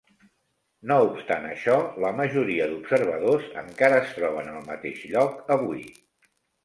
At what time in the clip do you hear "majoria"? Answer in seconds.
2.21-2.67